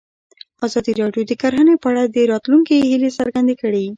ازادي 0.65 0.91
راډیو 1.01 1.23
د 1.27 1.31
کرهنه 1.41 1.73
په 1.83 1.87
اړه 1.91 2.03
د 2.15 2.17
راتلونکي 2.31 2.75
هیلې 2.89 3.09
څرګندې 3.19 3.55
کړې. 3.61 3.85